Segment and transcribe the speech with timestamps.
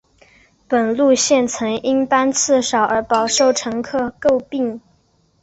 [0.67, 4.81] 本路线曾因班次少而饱受乘客诟病。